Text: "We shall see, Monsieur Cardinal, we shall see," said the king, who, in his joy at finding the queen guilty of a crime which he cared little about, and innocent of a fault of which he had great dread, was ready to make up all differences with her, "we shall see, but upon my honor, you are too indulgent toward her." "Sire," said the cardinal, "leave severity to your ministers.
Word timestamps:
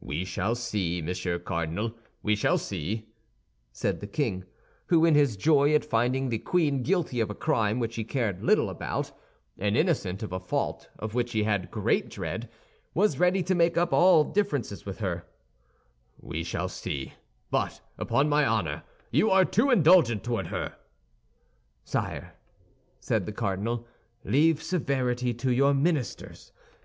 "We 0.00 0.24
shall 0.24 0.54
see, 0.54 1.02
Monsieur 1.02 1.40
Cardinal, 1.40 1.96
we 2.22 2.36
shall 2.36 2.58
see," 2.58 3.08
said 3.72 3.98
the 3.98 4.06
king, 4.06 4.44
who, 4.86 5.04
in 5.04 5.16
his 5.16 5.36
joy 5.36 5.74
at 5.74 5.84
finding 5.84 6.28
the 6.28 6.38
queen 6.38 6.84
guilty 6.84 7.18
of 7.18 7.28
a 7.28 7.34
crime 7.34 7.80
which 7.80 7.96
he 7.96 8.04
cared 8.04 8.40
little 8.44 8.70
about, 8.70 9.10
and 9.58 9.76
innocent 9.76 10.22
of 10.22 10.30
a 10.32 10.38
fault 10.38 10.88
of 11.00 11.14
which 11.16 11.32
he 11.32 11.42
had 11.42 11.72
great 11.72 12.08
dread, 12.08 12.48
was 12.94 13.18
ready 13.18 13.42
to 13.42 13.56
make 13.56 13.76
up 13.76 13.92
all 13.92 14.22
differences 14.22 14.86
with 14.86 14.98
her, 15.00 15.26
"we 16.20 16.44
shall 16.44 16.68
see, 16.68 17.14
but 17.50 17.80
upon 17.98 18.28
my 18.28 18.46
honor, 18.46 18.84
you 19.10 19.28
are 19.28 19.44
too 19.44 19.70
indulgent 19.70 20.22
toward 20.22 20.46
her." 20.46 20.76
"Sire," 21.82 22.34
said 23.00 23.26
the 23.26 23.32
cardinal, 23.32 23.88
"leave 24.22 24.62
severity 24.62 25.34
to 25.34 25.50
your 25.52 25.74
ministers. 25.74 26.52